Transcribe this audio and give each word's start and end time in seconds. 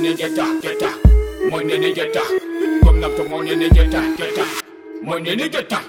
Money 0.00 0.12
in 0.12 0.16
geta, 0.16 0.60
geta. 0.62 1.08
Morning 1.50 1.82
in 1.82 1.94
geta. 1.94 2.22
Come 2.84 3.04
up 3.04 3.14
to 3.18 3.28
money 3.28 3.52
in 3.52 3.60
geta, 3.70 4.14
geta. 4.16 4.46
Morning 5.02 5.38
in 5.38 5.50
geta. 5.52 5.82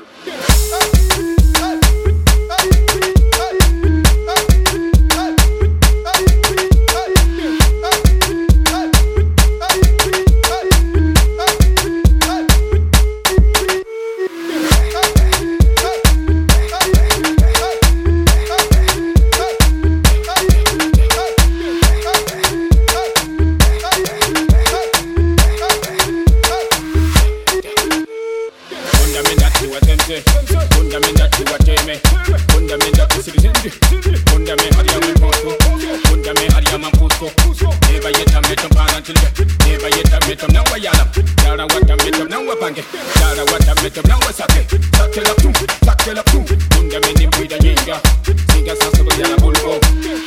Never 37.61 38.09
yet 38.09 38.33
I'm 38.33 38.41
met 38.49 38.57
up 38.65 38.73
until 38.97 39.17
you 39.21 39.45
Never 39.69 39.89
yet 39.93 40.09
I'm 40.17 40.21
met 40.25 40.41
up 40.43 40.49
now 40.49 40.65
I 40.73 40.81
am 40.81 41.07
Dara 41.45 41.65
what 41.69 41.85
I'm 41.85 41.97
met 42.01 42.17
up 42.17 42.27
now 42.29 42.41
I 42.41 42.55
bang 42.57 42.77
it 42.81 42.85
Dara 43.21 43.43
what 43.53 43.61
I'm 43.69 43.77
met 43.85 43.97
up 44.01 44.05
now 44.09 44.17
I 44.25 44.31
suck 44.33 44.49
it 44.57 44.65
Suck 44.97 45.13
it 45.15 45.29
up 45.29 45.37
too, 45.37 45.53
suck 45.85 46.01
it 46.09 46.17
up 46.17 46.25
too 46.33 46.41
Dunga 46.73 46.97
mini 47.05 47.27
with 47.37 47.53
a 47.53 47.59
yinga 47.61 48.01
Singa 48.49 48.73
sasa 48.81 49.03
kwa 49.05 49.13
yala 49.13 49.37
bulbo 49.37 49.77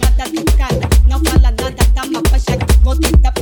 nada 0.00 0.24
de 0.30 0.44
cara, 0.56 0.88
no 1.08 1.18
fala 1.20 1.50
nada, 1.50 1.74
dama 1.94 2.22
pa' 2.22 2.38
vou 2.82 2.96
tentar 2.96 3.32